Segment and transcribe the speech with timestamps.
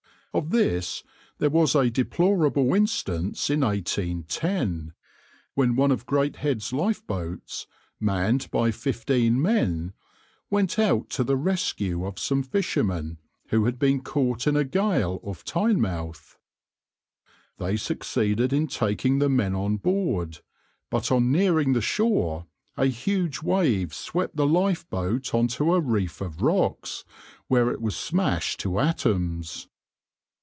[0.33, 1.03] Of this
[1.39, 4.93] there was a deplorable instance in 1810,
[5.55, 7.67] when one of Greathead's lifeboats,
[7.99, 9.91] manned by fifteen men,
[10.49, 13.17] went out to the rescue of some fishermen
[13.49, 16.37] who had been caught in a gale off Tynemouth.
[17.57, 20.39] They succeeded in taking the men on board,
[20.89, 22.47] but on nearing the shore
[22.77, 27.03] a huge wave swept the lifeboat on to a reef of rocks,
[27.49, 29.67] where it was smashed to atoms.